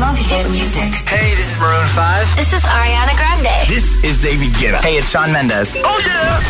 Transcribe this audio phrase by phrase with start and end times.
[0.00, 0.92] love hit music.
[1.08, 2.36] Hey, this is Maroon 5.
[2.36, 3.68] This is Ariana Grande.
[3.68, 4.80] This is David Guetta.
[4.80, 5.74] Hey, it's Shawn Mendes.
[5.76, 6.40] Oh yeah.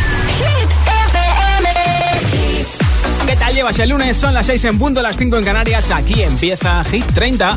[0.40, 0.68] Hit
[1.10, 1.66] FM.
[3.26, 4.16] ¿Qué tal llevas el lunes?
[4.16, 5.90] Son las 6 en punto, las 5 en Canarias.
[5.90, 7.54] Aquí empieza Hit 30.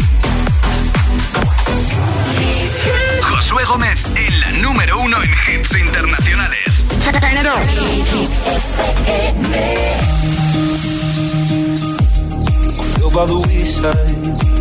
[3.22, 6.86] Josué Gómez en la número uno en hits internacionales.
[12.96, 14.37] Feel by the wayside,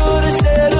[0.00, 0.79] could have said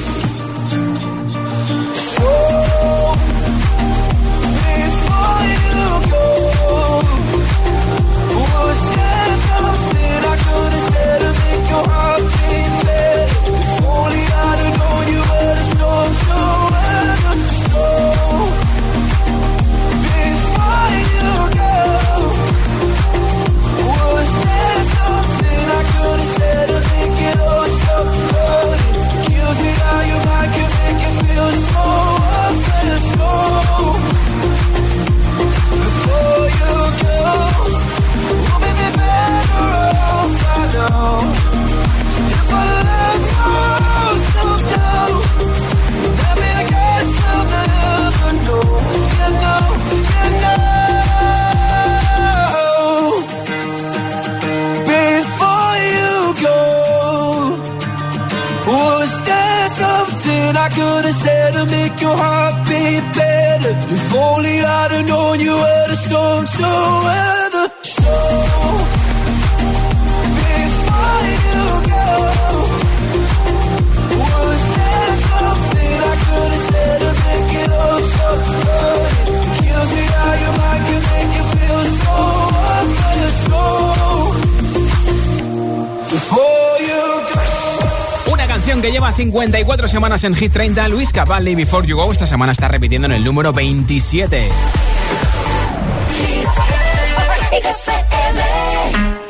[89.01, 93.07] Lleva 54 semanas en Hit 30, Luis Capaldi Before You Go, esta semana está repitiendo
[93.07, 94.47] en el número 27.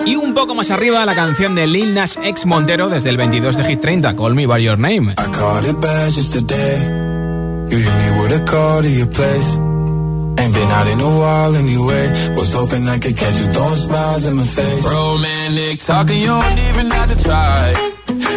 [0.05, 3.55] Y un poco más arriba la canción de Lil Nas X Montero desde el 22
[3.55, 5.13] de Hit 30, Call Me By Your Name.
[5.13, 6.77] I caught it bad just today.
[7.69, 9.57] You hit me with a call to your place.
[10.37, 12.09] Ain't been out in a while anyway.
[12.35, 14.85] Was hoping I could catch you throwing smiles in my face.
[14.85, 17.90] Romantic talking, you don't even have to try.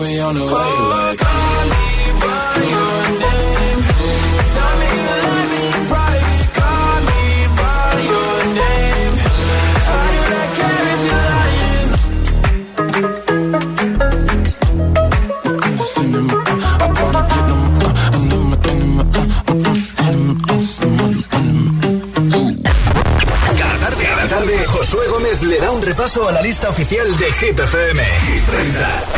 [0.00, 0.38] Be on
[24.66, 28.02] Josué Gómez le da un repaso a la lista oficial de Hit FM.
[28.26, 29.17] Hit 30.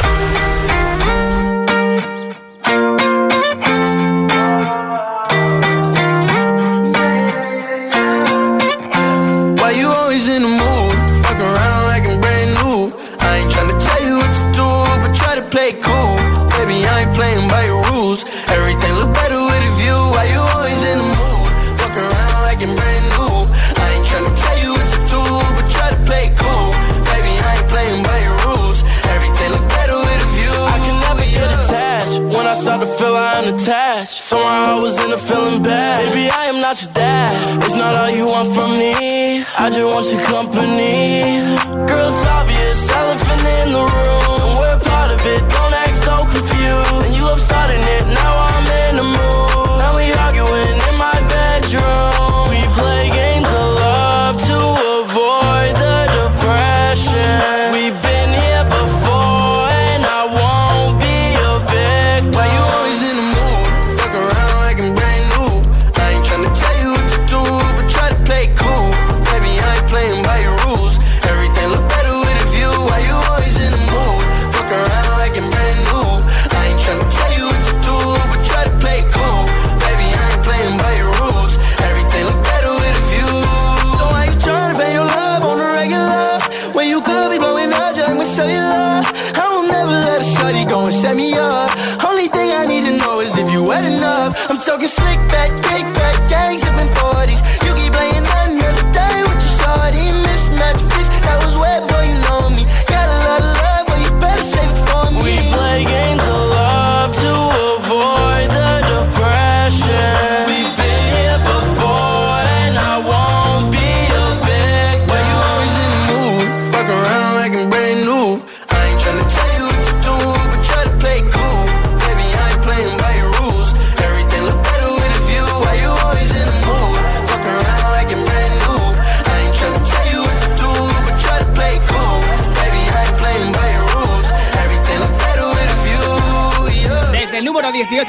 [94.61, 95.70] talking it slick back.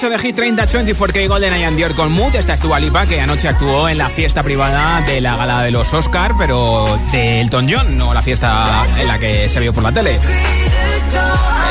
[0.09, 2.35] de Hit 30 24K Golden Eye and Dior con Mood.
[2.35, 5.69] Esta es Dua Lipa, que anoche actuó en la fiesta privada de la gala de
[5.69, 9.83] los Oscar, pero de Elton John, no la fiesta en la que se vio por
[9.83, 10.19] la tele.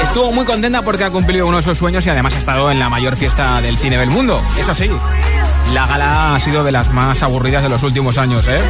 [0.03, 2.79] Estuvo muy contenta porque ha cumplido uno de sus sueños y además ha estado en
[2.79, 4.41] la mayor fiesta del cine del mundo.
[4.59, 4.89] Eso sí,
[5.73, 8.47] la gala ha sido de las más aburridas de los últimos años.
[8.47, 8.61] ¿eh?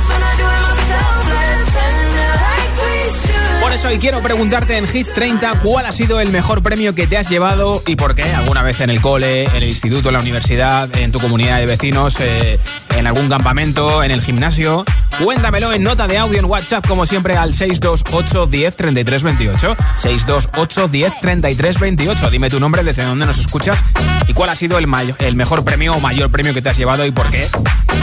[3.81, 7.17] Eso hoy quiero preguntarte en Hit 30 cuál ha sido el mejor premio que te
[7.17, 8.25] has llevado y por qué.
[8.25, 11.65] ¿Alguna vez en el cole, en el instituto, en la universidad, en tu comunidad de
[11.65, 12.59] vecinos, eh,
[12.99, 14.85] en algún campamento, en el gimnasio?
[15.23, 19.77] Cuéntamelo en nota de audio en WhatsApp, como siempre, al 628 10 33 28.
[19.97, 22.31] 628 10 33 28.
[22.31, 23.85] Dime tu nombre, desde dónde nos escuchas
[24.27, 26.79] y cuál ha sido el, mayor, el mejor premio o mayor premio que te has
[26.79, 27.47] llevado y por qué.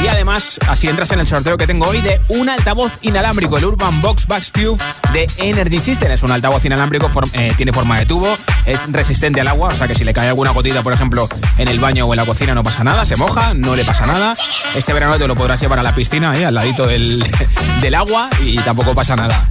[0.04, 3.66] Y además, así entras en el sorteo que tengo hoy de un altavoz inalámbrico, el
[3.66, 4.78] Urban Box Bax Tube
[5.12, 6.12] de Energy System.
[6.12, 9.76] Es un altavoz inalámbrico, form- eh, tiene forma de tubo, es resistente al agua, o
[9.76, 12.26] sea que si le cae alguna gotita, por ejemplo, en el baño o en la
[12.26, 14.36] cocina no pasa nada, se moja, no le pasa nada.
[14.76, 17.07] Este verano te lo podrás llevar a la piscina, ahí, al ladito del,
[17.82, 19.50] del agua y tampoco pasa nada.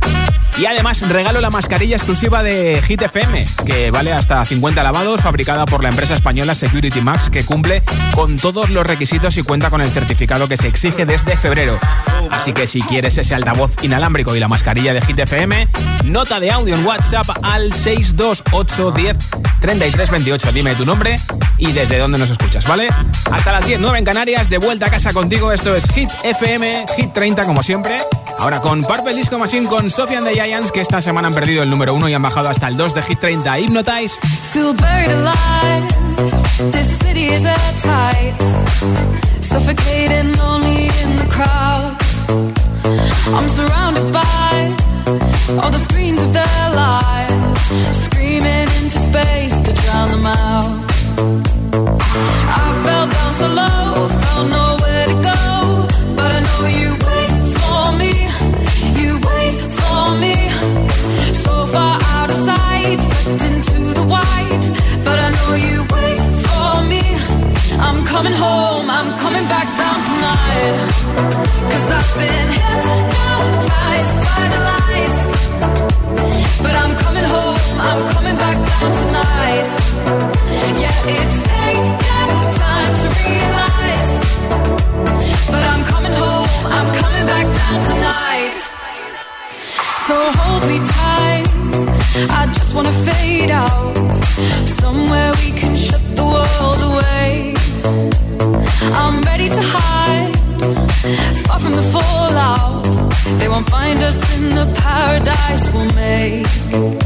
[0.58, 5.66] Y además regalo la mascarilla exclusiva de Hit FM, que vale hasta 50 lavados, fabricada
[5.66, 7.82] por la empresa española Security Max, que cumple
[8.14, 11.78] con todos los requisitos y cuenta con el certificado que se exige desde febrero.
[12.30, 15.68] Así que si quieres ese altavoz inalámbrico y la mascarilla de Hit FM,
[16.04, 19.16] nota de audio en WhatsApp al 62810
[19.60, 20.52] 3328.
[20.52, 21.20] Dime tu nombre
[21.58, 22.88] y desde dónde nos escuchas, ¿vale?
[23.30, 25.52] Hasta las 10, 9 en Canarias, de vuelta a casa contigo.
[25.52, 28.00] Esto es Hit FM, Hit 30 como siempre.
[28.38, 31.70] Ahora con Purple Disco Machine con Sofian the Giants, que esta semana han perdido el
[31.70, 33.58] número 1 y han bajado hasta el 2 de Hit 30.
[33.58, 34.20] Hypnotize.
[34.52, 35.88] Feel buried alive.
[36.72, 38.34] This city is at tight.
[39.40, 41.96] Suffocating, lonely in the crowd.
[43.34, 44.76] I'm surrounded by
[45.62, 48.04] all the screens of their lives.
[48.04, 50.75] Screaming into space to drown them out.
[68.16, 70.76] Coming home, I'm coming back down tonight.
[71.70, 75.22] Cause I've been hypnotized by the lights.
[76.64, 79.70] But I'm coming home, I'm coming back down tonight.
[80.82, 84.12] Yeah, it's taken time to realize.
[85.52, 88.58] But I'm coming home, I'm coming back down tonight.
[90.06, 91.48] So hold me tight.
[92.40, 93.94] I just wanna fade out.
[94.82, 97.56] Somewhere we can shut the world away.
[97.86, 100.34] I'm ready to hide,
[101.46, 102.84] far from the fallout.
[103.38, 107.05] They won't find us in the paradise we'll make.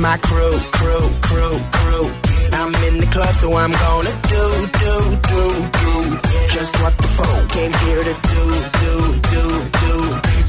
[0.00, 2.06] my crew, crew, crew, crew.
[2.52, 4.44] I'm in the club, so I'm gonna do,
[4.80, 4.94] do,
[5.28, 5.42] do,
[5.78, 6.18] do.
[6.48, 8.44] Just what the phone came here to do,
[8.80, 8.94] do,
[9.32, 9.44] do,
[9.82, 9.94] do.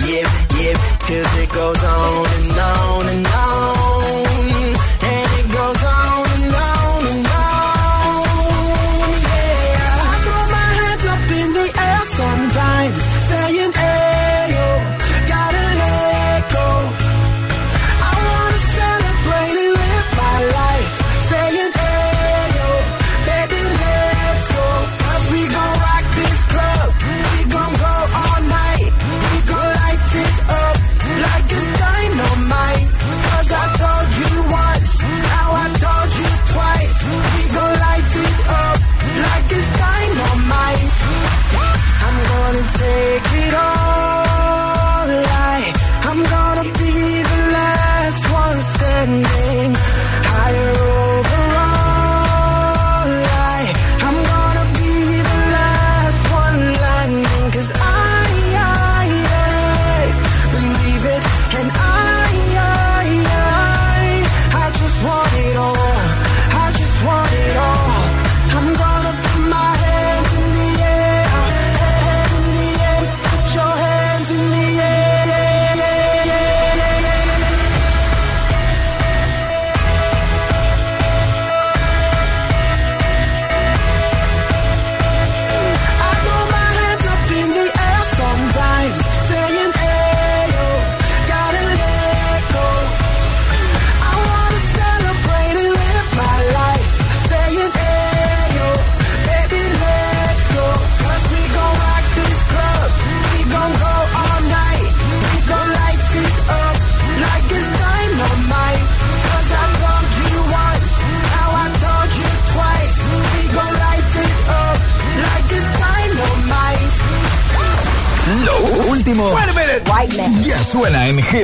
[0.08, 0.28] Yeah,
[0.58, 3.91] yeah, cause it goes on and on and on.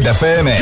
[0.08, 0.57] Hit FM.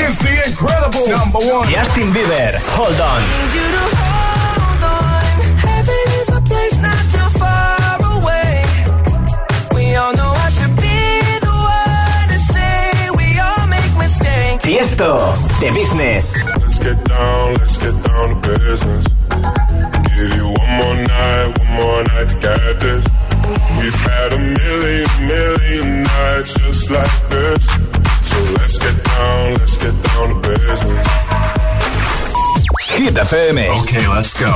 [33.05, 33.59] Hit FM.
[33.83, 34.51] Okay, let's go.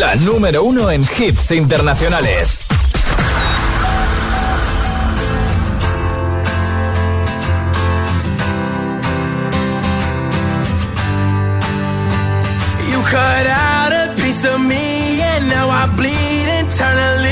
[0.00, 2.66] La número uno en hits internacionales.
[12.90, 17.31] You cut out a piece of me and now I bleed internally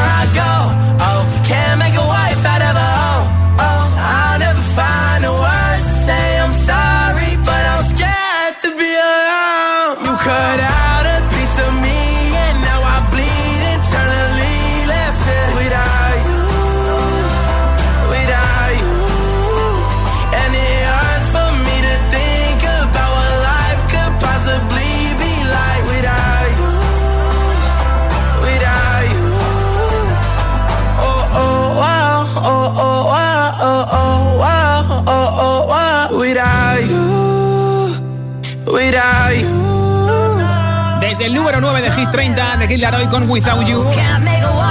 [41.51, 43.85] número 9 de Hit 30 de Kid Laroi con Without You.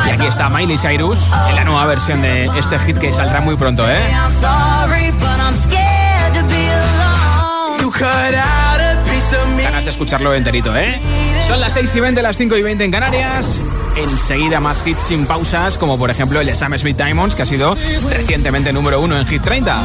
[0.07, 3.55] Y aquí está Miley Cyrus en la nueva versión de este hit que saldrá muy
[3.57, 3.99] pronto, ¿eh?
[4.11, 7.83] I'm sorry, but I'm scared to be alone.
[7.83, 9.63] You cut out a piece of me.
[9.63, 10.99] Ganas de escucharlo enterito, ¿eh?
[11.47, 13.61] Son las 6 y 20, las 5 y 20 en Canarias.
[13.97, 17.47] Enseguida más hits sin pausas, como por ejemplo el de Sam Smith Diamonds, que ha
[17.47, 17.77] sido
[18.09, 19.83] recientemente número 1 en Hit 30.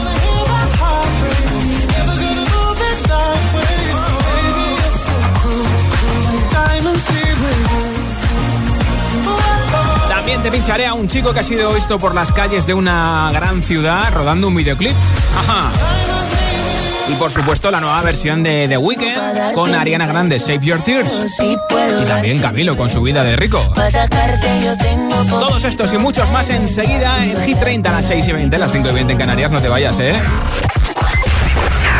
[10.25, 13.29] También te pincharé a un chico que ha sido visto por las calles de una
[13.31, 14.95] gran ciudad rodando un videoclip.
[17.07, 21.39] Y por supuesto la nueva versión de The Weeknd con Ariana Grande, Save Your Tears.
[21.39, 23.71] Y también Camilo con su vida de rico.
[25.29, 28.71] Todos estos y muchos más enseguida en Hit 30 a las 6 y 20, las
[28.71, 29.51] 5 y 20 en Canarias.
[29.51, 30.15] No te vayas, ¿eh?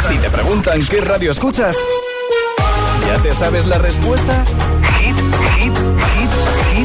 [0.09, 1.77] Si te preguntan qué radio escuchas,
[3.05, 4.43] ¿ya te sabes la respuesta?
[4.99, 5.15] Hit,
[5.59, 6.31] hit, hit,
[6.73, 6.85] hit,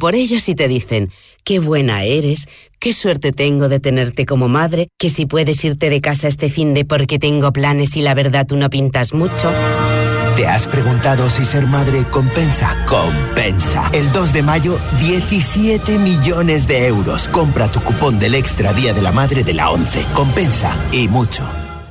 [0.01, 1.11] por ellos y te dicen,
[1.43, 6.01] qué buena eres, qué suerte tengo de tenerte como madre, que si puedes irte de
[6.01, 9.51] casa este fin de porque tengo planes y la verdad tú no pintas mucho.
[10.35, 12.75] ¿Te has preguntado si ser madre compensa?
[12.87, 13.91] Compensa.
[13.93, 17.27] El 2 de mayo, 17 millones de euros.
[17.27, 20.03] Compra tu cupón del Extra Día de la Madre de la 11.
[20.15, 20.75] Compensa.
[20.91, 21.43] Y mucho.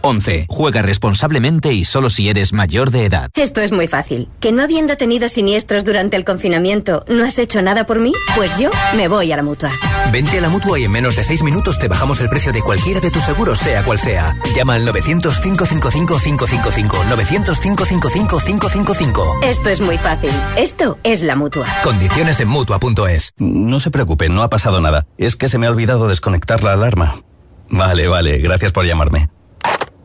[0.02, 0.46] 11.
[0.48, 3.30] Juega responsablemente y solo si eres mayor de edad.
[3.34, 4.28] Esto es muy fácil.
[4.40, 8.12] ¿Que no habiendo tenido siniestros durante el confinamiento, no has hecho nada por mí?
[8.36, 9.70] Pues yo me voy a la mutua.
[10.12, 12.62] Vente a la mutua y en menos de 6 minutos te bajamos el precio de
[12.62, 14.36] cualquiera de tus seguros, sea cual sea.
[14.54, 16.90] Llama al 900-555-555.
[16.90, 19.44] 900-555-555.
[19.44, 20.30] Esto es muy fácil.
[20.56, 21.66] Esto es la mutua.
[21.82, 23.32] Condiciones en mutua.es.
[23.38, 25.06] No se preocupe, no ha pasado nada.
[25.18, 27.22] Es que se me ha olvidado desconectar la alarma.
[27.68, 29.28] Vale, vale, gracias por llamarme.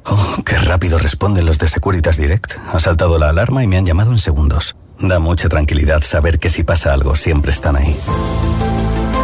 [0.07, 2.53] Oh, qué rápido responden los de Securitas Direct.
[2.71, 4.75] Ha saltado la alarma y me han llamado en segundos.
[4.99, 7.95] Da mucha tranquilidad saber que si pasa algo siempre están ahí.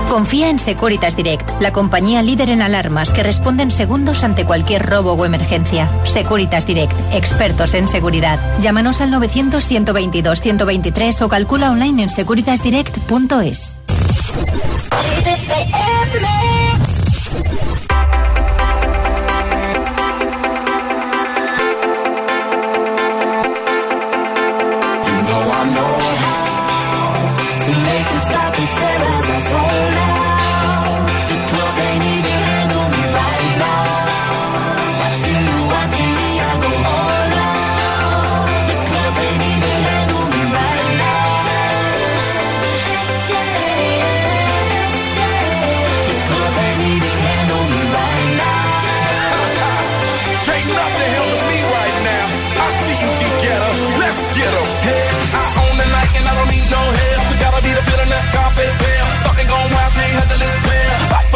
[0.10, 5.14] Confía en Securitas Direct, la compañía líder en alarmas que responden segundos ante cualquier robo
[5.14, 5.90] o emergencia.
[6.04, 8.38] Securitas Direct, expertos en seguridad.
[8.60, 13.78] Llámanos al 900-122-123 o calcula online en securitasdirect.es.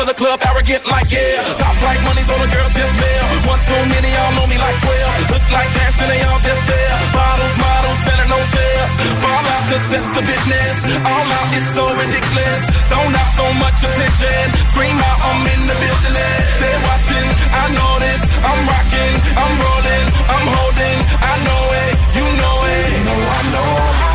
[0.05, 0.13] player.
[0.13, 1.41] The club, arrogant like yeah.
[1.57, 3.25] Top like money, so the girls just mail.
[3.49, 5.31] One too many, y'all know me like 12.
[5.33, 6.95] Look like cash and they all just there.
[7.13, 8.91] Bottles, models, selling no shares.
[9.21, 10.75] Fall out, cause that's the business.
[11.01, 12.61] All out is so ridiculous.
[12.89, 14.45] Don't have so much attention.
[14.69, 16.15] Scream out, I'm in the building.
[16.61, 18.21] They're watching, I know this.
[18.45, 20.97] I'm rocking, I'm rolling, I'm holding.
[21.17, 22.87] I know it, you know it.
[22.93, 24.13] You know I know how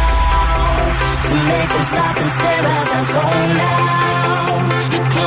[1.30, 4.29] to make them stop and stare as I zone out.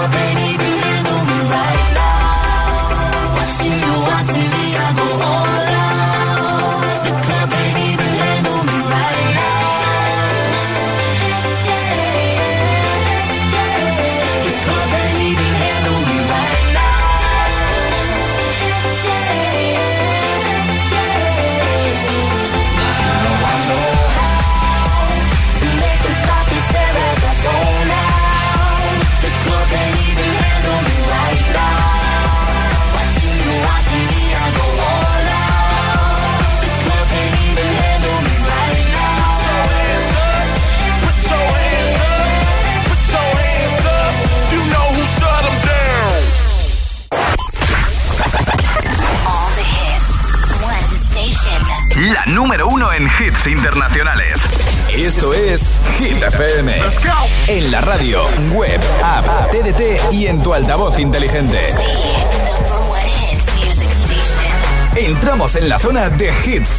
[0.06, 3.36] Ain't even handle me right now.
[3.38, 3.96] Watching you
[4.76, 5.13] I go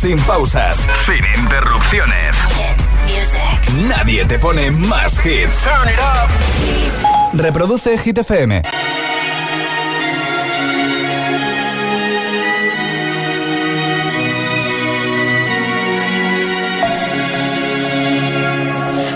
[0.05, 2.37] sin pausas, sin interrupciones.
[3.88, 5.57] Nadie te pone más hits.
[7.33, 8.62] Reproduce Hit FM.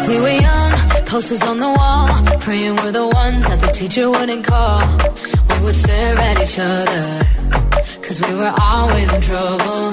[0.09, 0.72] We were young,
[1.05, 2.09] posters on the wall,
[2.40, 4.81] praying we're the ones that the teacher wouldn't call.
[5.51, 7.27] We would stare at each other,
[8.01, 9.92] cause we were always in trouble.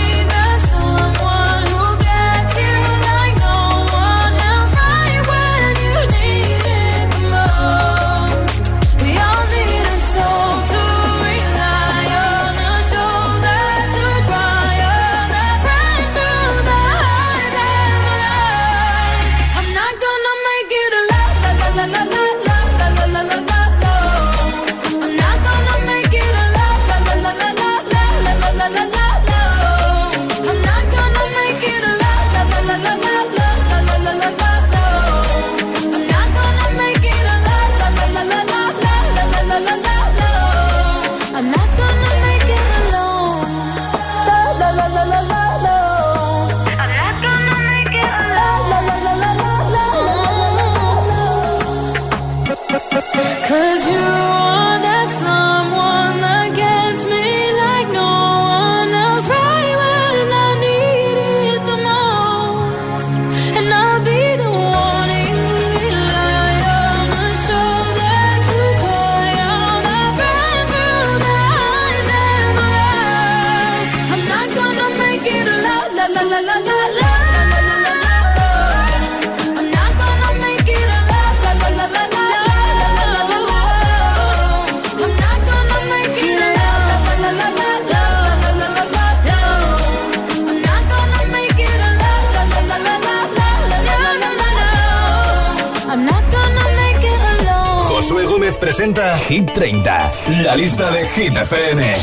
[98.93, 100.11] presenta Hit 30,
[100.43, 101.93] la lista de Hit FM.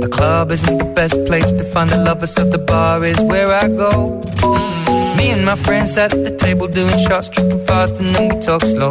[0.00, 3.50] The club isn't the best place to find the lovers, so the bar is where
[3.50, 4.20] I go.
[4.42, 5.16] Mm.
[5.16, 8.62] Me and my friends at the table doing shots, tripping fast, and then we talk
[8.62, 8.90] slow.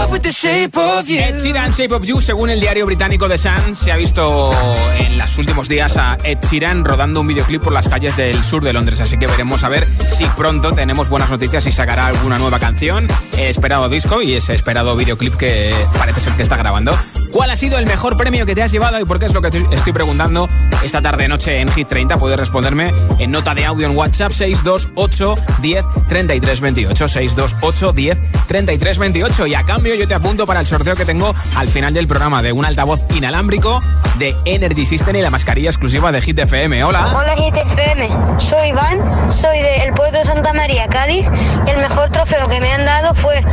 [0.11, 1.19] with the Shape of You.
[1.19, 4.51] Ed Sheeran, Shape of You, según el diario británico The Sun, se ha visto
[4.99, 8.63] en los últimos días a Ed Sheeran rodando un videoclip por las calles del sur
[8.63, 8.99] de Londres.
[8.99, 13.07] Así que veremos a ver si pronto tenemos buenas noticias y sacará alguna nueva canción,
[13.33, 16.97] el esperado disco y ese esperado videoclip que parece ser que está grabando.
[17.31, 19.41] ¿Cuál ha sido el mejor premio que te has llevado y por qué es lo
[19.41, 20.49] que estoy preguntando
[20.83, 22.17] esta tarde noche en Hit 30?
[22.17, 28.97] Puedes responderme en nota de audio en WhatsApp 628 10 33 28 628 10 33
[28.97, 32.07] 28 y a cambio yo te apunto para el sorteo que tengo al final del
[32.07, 33.83] programa de un altavoz inalámbrico
[34.17, 36.83] de Energy System y la mascarilla exclusiva de Hit FM.
[36.83, 37.05] Hola.
[37.15, 38.09] Hola Hit FM,
[38.39, 41.27] soy Iván, soy del puerto de Santa María, Cádiz
[41.67, 43.45] y el mejor trofeo que me han dado fue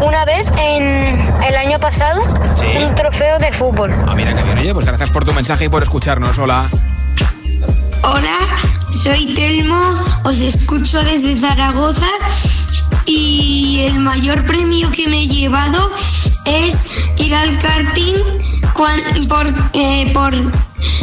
[0.00, 0.84] una vez en
[1.46, 3.94] el año pasado, un trofeo de fútbol.
[4.08, 4.58] Ah, mira que bien.
[4.58, 6.36] Oye, pues gracias por tu mensaje y por escucharnos.
[6.36, 6.64] Hola.
[8.02, 8.38] Hola,
[8.90, 12.08] soy Telmo, os escucho desde Zaragoza
[13.06, 15.90] y el mayor premio que me he llevado
[16.44, 18.14] es ir al karting
[19.28, 20.34] por, eh, por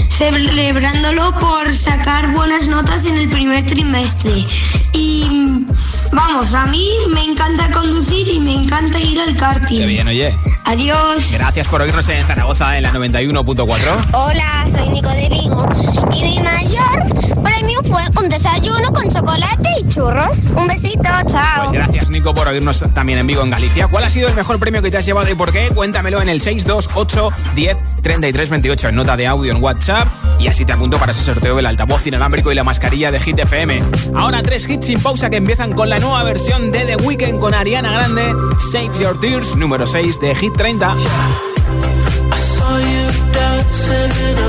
[0.09, 4.45] celebrándolo por sacar buenas notas en el primer trimestre.
[4.93, 5.65] Y
[6.11, 9.79] vamos, a mí me encanta conducir y me encanta ir al karting.
[9.79, 10.35] Qué bien, oye.
[10.65, 11.31] Adiós.
[11.31, 14.07] Gracias por oírnos en Zaragoza en la 91.4.
[14.13, 15.67] Hola, soy Nico de Vigo
[16.13, 16.78] y mi mayor
[17.59, 20.47] premio fue un desayuno con chocolate y churros.
[20.55, 21.59] Un besito, chao.
[21.59, 23.87] Pues gracias Nico por oírnos también en Vigo en Galicia.
[23.87, 25.69] ¿Cuál ha sido el mejor premio que te has llevado y por qué?
[25.73, 30.07] Cuéntamelo en el 628 10 33 28 en nota de audio en WhatsApp
[30.39, 33.39] y así te apunto para ese sorteo del altavoz inalámbrico y la mascarilla de Hit
[33.39, 33.83] FM.
[34.15, 37.53] Ahora tres hits sin pausa que empiezan con la nueva versión de The Weeknd con
[37.53, 38.33] Ariana Grande,
[38.71, 40.95] Save Your Tears, número 6 de Hit 30.
[43.33, 44.48] Perfecto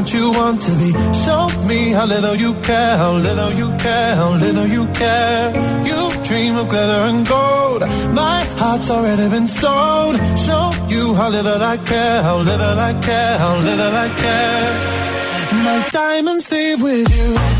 [0.00, 0.90] What you want to be.
[1.24, 5.52] Show me how little you care, how little you care, how little you care.
[5.88, 7.82] You dream of glitter and gold.
[8.14, 10.16] My heart's already been sold.
[10.46, 14.70] Show you how little I care, how little I care, how little I care.
[15.64, 17.59] My diamonds leave with you.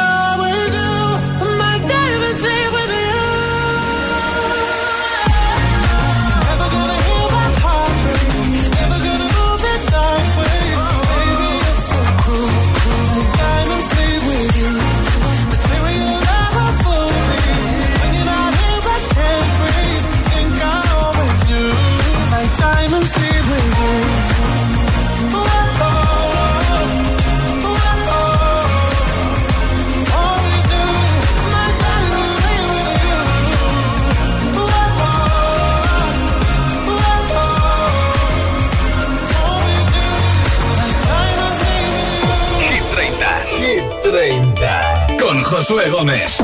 [45.71, 46.39] Josué Gómez.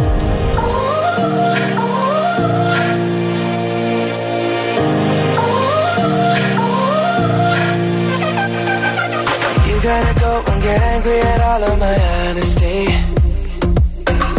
[9.68, 12.80] You gotta go and get angry at all of my honesty.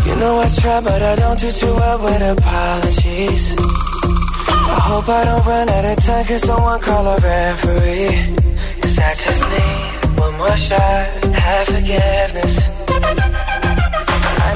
[0.09, 3.57] You know I try, but I don't do too well with apologies.
[3.59, 8.37] I hope I don't run out of time, cause someone call a referee.
[8.81, 12.68] Cause I just need one more shot, have forgiveness.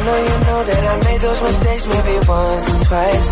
[0.06, 3.28] Know you know that I made those mistakes maybe once or twice.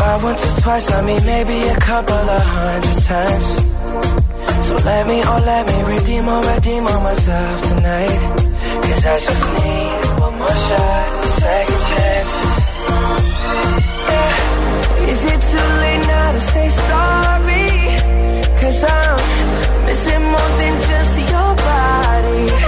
[0.00, 3.46] By once or twice, I mean maybe a couple of hundred times.
[4.66, 8.20] So let me, oh let me redeem or redeem on myself tonight
[8.84, 12.30] Cause I just need one more shot, second chance
[14.12, 15.08] yeah.
[15.12, 17.70] Is it too late now to say sorry?
[18.60, 19.16] Cause I'm
[19.86, 22.67] missing more than just your body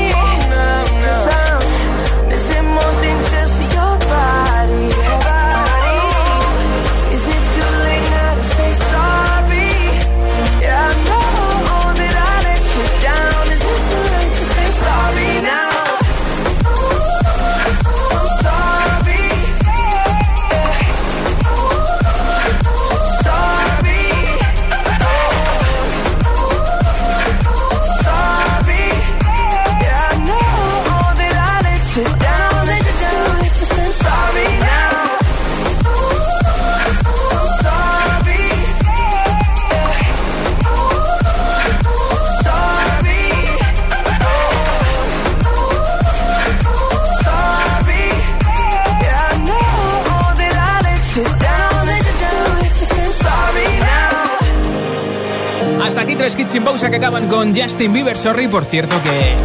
[56.51, 58.17] Sin pausa que acaban con Justin Bieber.
[58.17, 59.37] Sorry, por cierto, que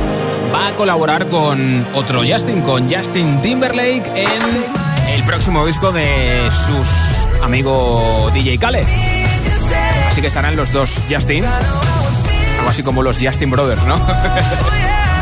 [0.53, 7.29] va a colaborar con otro Justin, con Justin Timberlake en el próximo disco de sus
[7.45, 8.85] amigo DJ Khaled.
[10.09, 14.05] Así que estarán los dos Justin, algo así como los Justin Brothers, ¿no?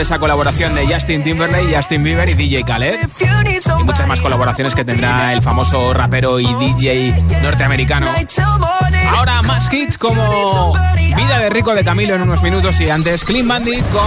[0.00, 3.08] esa colaboración de Justin Timberlake, Justin Bieber y DJ Khaled.
[3.78, 8.08] Y muchas más colaboraciones que tendrá el famoso rapero y DJ norteamericano.
[9.14, 13.46] Ahora más hits como Vida de Rico de Camilo en unos minutos y antes Clean
[13.46, 14.02] Bandit con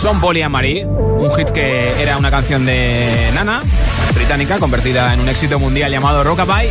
[0.00, 3.62] Son y Marie, un hit que era una canción de Nana,
[4.14, 6.70] británica, convertida en un éxito mundial llamado Rockabye.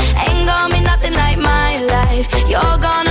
[0.45, 2.27] gonna be nothing like my life.
[2.49, 3.10] You're gonna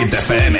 [0.00, 0.59] Hit FM.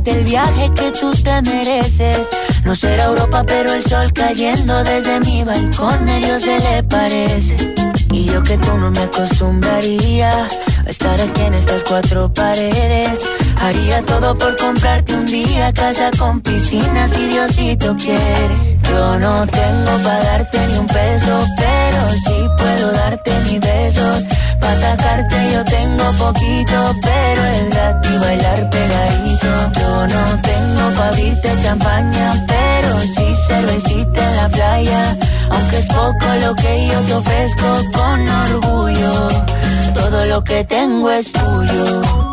[0.00, 2.28] darte el viaje que tú te mereces.
[2.64, 7.74] No será Europa, pero el sol cayendo desde mi balcón a Dios se le parece.
[8.12, 10.48] Y yo que tú no me acostumbraría
[10.90, 13.20] estar aquí en estas cuatro paredes.
[13.60, 18.78] Haría todo por comprarte un día casa con piscina si Diosito quiere.
[18.88, 24.24] Yo no tengo para darte ni un peso, pero sí puedo darte mis besos.
[24.60, 29.46] Para sacarte yo tengo poquito, pero es gratis bailar pegadito.
[29.78, 35.16] Yo no tengo para abrirte champaña, pero sí cervecita en la playa.
[35.50, 39.30] Aunque es poco lo que yo te ofrezco con orgullo,
[39.92, 42.29] todo lo que tengo es tuyo.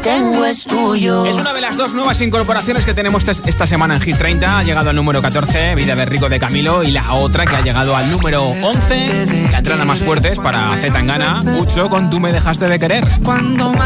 [0.00, 1.26] Tengo es tuyo.
[1.26, 4.58] Es una de las dos nuevas incorporaciones que tenemos esta semana en Hit 30.
[4.58, 7.60] Ha llegado al número 14, Vida de Rico de Camilo, y la otra que ha
[7.60, 9.50] llegado al número 11.
[9.50, 13.06] La entrada más fuerte es para Z Gana, mucho con Tú me dejaste de querer.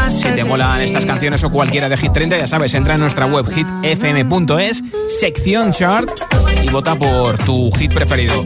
[0.09, 3.25] Si te molan estas canciones o cualquiera de Hit 30, ya sabes, entra en nuestra
[3.25, 4.83] web hitfm.es,
[5.19, 6.09] sección chart
[6.63, 8.43] y vota por tu hit preferido.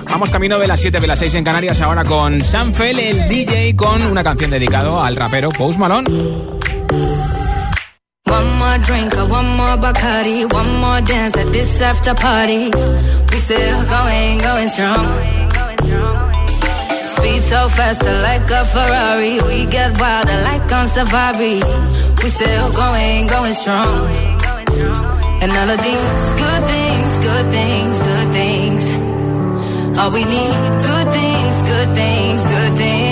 [0.00, 3.28] Vamos, camino de las 7 de las 6 en Canarias ahora con Sam Fell, el
[3.28, 6.08] DJ, con una canción dedicado al rapero Post Malone.
[8.26, 12.70] One more drink, one more Bacardi, one more dance at this after party.
[13.30, 15.06] We still going, going strong.
[17.16, 19.40] Speed so fast, like a Ferrari.
[19.46, 21.60] We get wilder, like on safari.
[22.22, 24.08] We still going, going strong.
[25.42, 28.91] And all of these good things, good things, good things.
[29.98, 33.11] All we need, good things, good things, good things.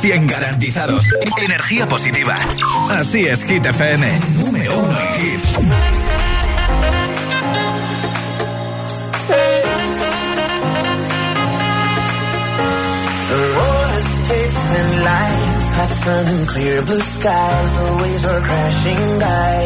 [0.00, 1.04] 100% garantizados.
[1.42, 2.36] Energía positiva.
[2.90, 4.20] Así es, Hit FM.
[4.38, 5.58] Número uno en hits.
[14.68, 17.72] Than lines, hot sun and clear blue skies.
[17.72, 19.58] The waves were crashing by,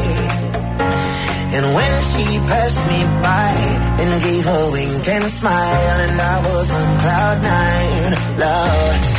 [1.57, 3.55] and when she passed me by
[4.03, 9.12] and gave a wink and smile, and I was on cloud nine, love.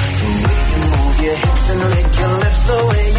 [1.74, 3.13] and lick your lips the way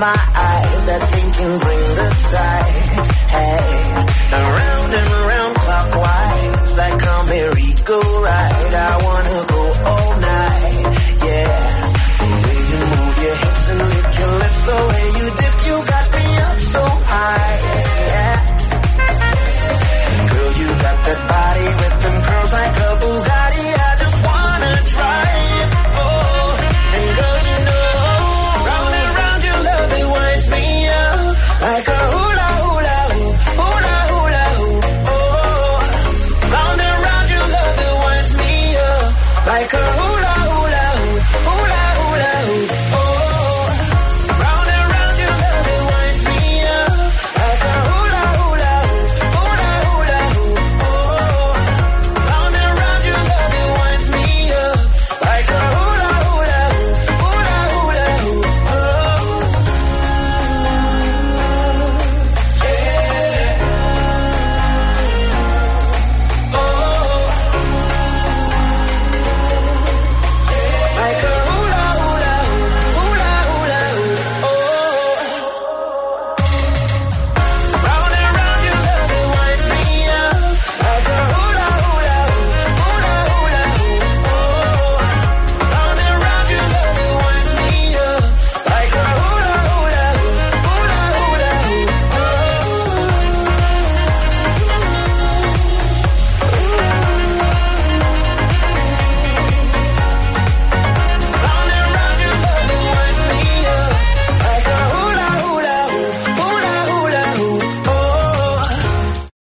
[0.00, 3.04] my eyes, that thinking bring the tide.
[3.36, 3.68] Hey,
[4.32, 8.74] around and around clockwise, like a merry-go ride.
[8.88, 10.88] I wanna go all night,
[11.28, 11.52] yeah.
[12.16, 15.26] The way you move your hips and lick your lips, the way you